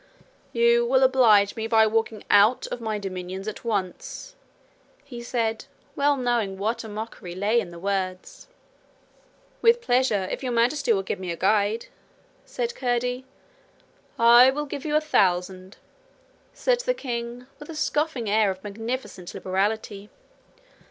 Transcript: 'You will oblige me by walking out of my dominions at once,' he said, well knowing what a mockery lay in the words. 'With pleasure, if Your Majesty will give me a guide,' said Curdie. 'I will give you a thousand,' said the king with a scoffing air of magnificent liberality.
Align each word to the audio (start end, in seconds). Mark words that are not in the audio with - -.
'You 0.51 0.83
will 0.83 1.03
oblige 1.03 1.55
me 1.55 1.67
by 1.67 1.85
walking 1.85 2.23
out 2.31 2.65
of 2.71 2.81
my 2.81 2.97
dominions 2.97 3.47
at 3.47 3.63
once,' 3.63 4.33
he 5.03 5.21
said, 5.21 5.65
well 5.95 6.17
knowing 6.17 6.57
what 6.57 6.83
a 6.83 6.89
mockery 6.89 7.35
lay 7.35 7.59
in 7.59 7.69
the 7.69 7.77
words. 7.77 8.47
'With 9.61 9.79
pleasure, 9.79 10.27
if 10.31 10.41
Your 10.41 10.53
Majesty 10.53 10.91
will 10.91 11.03
give 11.03 11.19
me 11.19 11.31
a 11.31 11.35
guide,' 11.37 11.85
said 12.45 12.73
Curdie. 12.73 13.25
'I 14.17 14.49
will 14.49 14.65
give 14.65 14.85
you 14.85 14.95
a 14.95 15.01
thousand,' 15.01 15.77
said 16.51 16.79
the 16.79 16.95
king 16.95 17.45
with 17.59 17.69
a 17.69 17.75
scoffing 17.75 18.27
air 18.27 18.49
of 18.49 18.63
magnificent 18.63 19.35
liberality. 19.35 20.09